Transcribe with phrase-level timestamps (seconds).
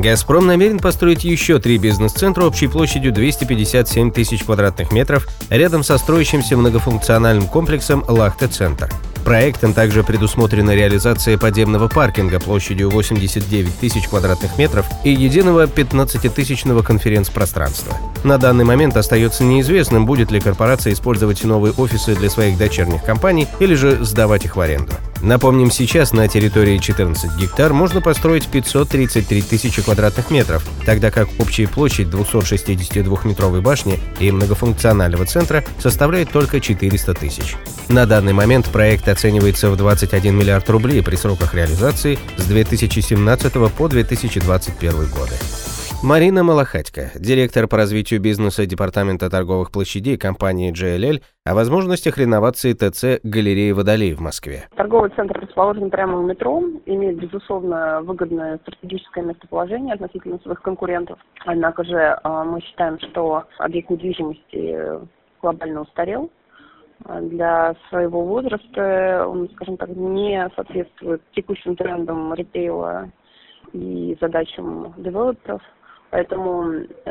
[0.00, 6.56] «Газпром» намерен построить еще три бизнес-центра общей площадью 257 тысяч квадратных метров рядом со строящимся
[6.56, 8.90] многофункциональным комплексом «Лахта-центр».
[9.24, 17.94] Проектом также предусмотрена реализация подземного паркинга площадью 89 тысяч квадратных метров и единого 15-тысячного конференц-пространства.
[18.24, 23.46] На данный момент остается неизвестным, будет ли корпорация использовать новые офисы для своих дочерних компаний
[23.60, 24.92] или же сдавать их в аренду.
[25.22, 31.66] Напомним, сейчас на территории 14 гектар можно построить 533 тысячи квадратных метров, тогда как общая
[31.66, 37.56] площадь 262-метровой башни и многофункционального центра составляет только 400 тысяч.
[37.88, 43.88] На данный момент проект оценивается в 21 миллиард рублей при сроках реализации с 2017 по
[43.88, 45.34] 2021 годы.
[46.00, 53.20] Марина Малахатько, директор по развитию бизнеса Департамента торговых площадей компании JLL, о возможностях реновации ТЦ
[53.24, 54.68] галереи Водолей в Москве.
[54.76, 61.18] Торговый центр расположен прямо в метро, имеет, безусловно, выгодное стратегическое местоположение относительно своих конкурентов.
[61.44, 64.78] Однако же а, мы считаем, что объект недвижимости
[65.42, 66.30] глобально устарел,
[67.22, 73.10] для своего возраста он, скажем так, не соответствует текущим трендам ритейла
[73.72, 75.62] и задачам девелоперов.
[76.10, 77.10] Поэтому э,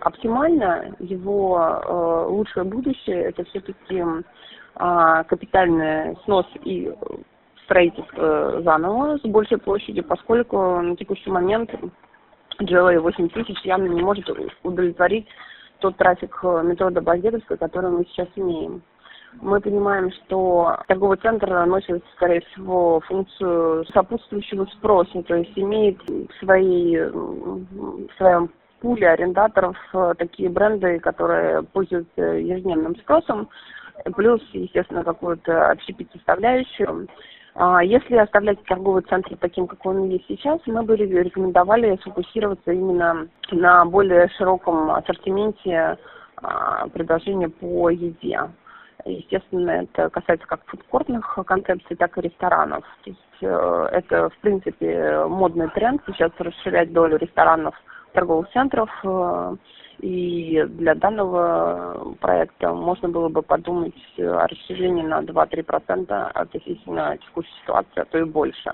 [0.00, 6.92] оптимально его э, лучшее будущее это все-таки э, капитальный снос и
[7.64, 11.70] строительство заново с большей площадью, поскольку на текущий момент
[12.60, 14.28] GLA 8000 явно не может
[14.62, 15.26] удовлетворить
[15.78, 18.82] тот трафик метро до Базедовска, который мы сейчас имеем
[19.40, 25.98] мы понимаем, что торговый центр носит, скорее всего, функцию сопутствующего спроса, то есть имеет
[26.40, 28.50] свои, в своем
[28.80, 33.48] пуле арендаторов э, такие бренды, которые пользуются ежедневным спросом,
[34.14, 37.08] плюс, естественно, какую-то общепит составляющую.
[37.54, 43.28] А если оставлять торговый центр таким, как он есть сейчас, мы бы рекомендовали сфокусироваться именно
[43.52, 45.96] на более широком ассортименте
[46.36, 48.40] а, предложения по еде.
[49.04, 52.84] Естественно, это касается как фудкортных концепций, так и ресторанов.
[53.04, 57.74] То есть э, это, в принципе, модный тренд сейчас расширять долю ресторанов
[58.12, 58.88] торговых центров.
[59.04, 59.56] Э,
[59.98, 68.00] и для данного проекта можно было бы подумать о расширении на 2-3% относительно текущей ситуации,
[68.00, 68.72] а то и больше.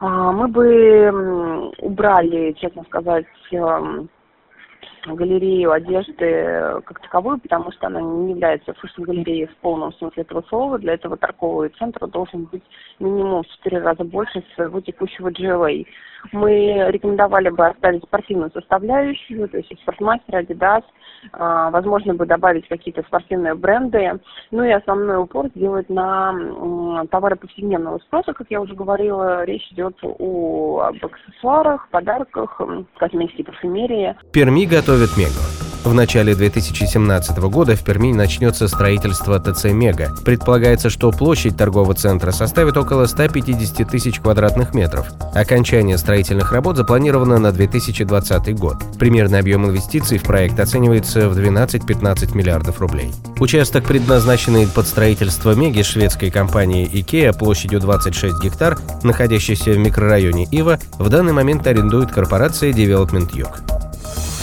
[0.00, 4.08] А, мы бы убрали, честно сказать, эм,
[5.06, 10.78] галерею одежды как таковую, потому что она не является fashion-галереей в полном смысле этого слова.
[10.78, 12.62] Для этого торговый центр должен быть
[12.98, 15.86] минимум в четыре раза больше своего текущего GLA.
[16.32, 20.82] Мы рекомендовали бы оставить спортивную составляющую, то есть спортмастер, Adidas,
[21.32, 24.20] а, возможно бы добавить какие-то спортивные бренды,
[24.50, 29.96] ну и основной упор сделать на товары повседневного спроса, как я уже говорила, речь идет
[30.02, 32.60] о, об аксессуарах, подарках,
[32.98, 34.16] косметике, парфюмерии.
[34.32, 35.32] Перми готовит Мегу.
[35.84, 40.14] В начале 2017 года в Перми начнется строительство ТЦ «Мега».
[40.24, 45.08] Предполагается, что площадь торгового центра составит около 150 тысяч квадратных метров.
[45.34, 48.76] Окончание строительных работ запланировано на 2020 год.
[48.98, 53.12] Примерный объем инвестиций в проект оценивается в 12-15 миллиардов рублей.
[53.40, 60.78] Участок, предназначенный под строительство «Меги» шведской компании IKEA площадью 26 гектар, находящийся в микрорайоне Ива,
[60.98, 63.60] в данный момент арендует корпорация Development Юг.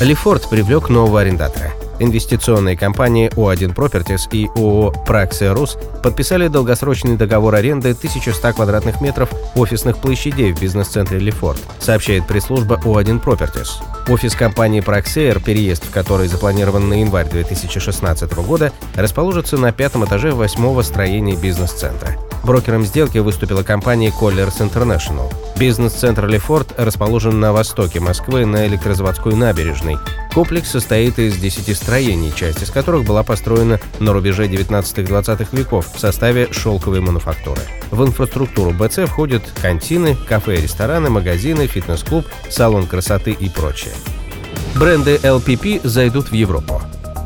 [0.02, 1.72] Лефорт привлек нового арендатора.
[2.00, 9.30] Инвестиционные компании O1 Properties и ООО Praxia Rus подписали долгосрочный договор аренды 1100 квадратных метров
[9.56, 13.70] офисных площадей в бизнес-центре Лефорт, сообщает пресс-служба O1 Properties.
[14.10, 20.32] Офис компании Praxair, переезд в который запланирован на январь 2016 года, расположится на пятом этаже
[20.34, 22.18] восьмого строения бизнес-центра.
[22.46, 25.34] Брокером сделки выступила компания Colliers International.
[25.58, 29.98] Бизнес-центр Лефорт расположен на востоке Москвы на электрозаводской набережной.
[30.32, 36.00] Комплекс состоит из 10 строений, часть из которых была построена на рубеже 19-20 веков в
[36.00, 37.62] составе шелковой мануфактуры.
[37.90, 43.94] В инфраструктуру БЦ входят кантины, кафе, рестораны, магазины, фитнес-клуб, салон красоты и прочее.
[44.76, 46.80] Бренды LPP зайдут в Европу.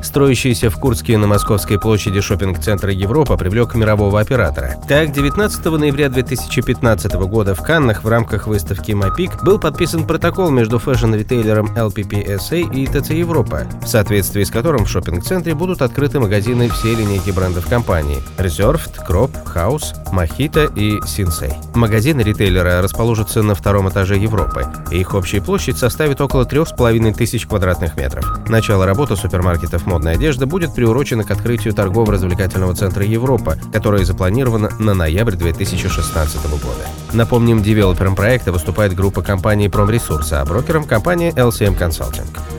[0.09, 4.75] Строящийся в Курске на Московской площади шопинг-центра Европа привлек мирового оператора.
[4.87, 10.79] Так, 19 ноября 2015 года в Каннах в рамках выставки «MAPIC» был подписан протокол между
[10.79, 16.69] fashion-ритейлером LPP SA и ТЦ Европа, в соответствии с которым в шопинг-центре будут открыты магазины
[16.69, 21.53] всей линейки брендов компании– Reserved, Cropp, House, Mohito и Sinsay.
[21.75, 27.95] Магазины ритейлера расположатся на втором этаже Европы, их общая площадь составит около 3,5 тысяч квадратных
[27.95, 28.25] метров.
[28.49, 34.93] Начало работы супермаркетов модной одежды будет приурочено к открытию торгово-развлекательного центра Европа, которое запланировано на
[34.93, 36.87] ноябрь 2016 года.
[37.11, 42.58] Напомним, девелопером проекта выступает группа компаний Промресурса, а брокером компания LCM Consulting.